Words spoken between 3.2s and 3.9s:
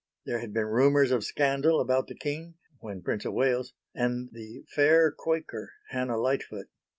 of Wales)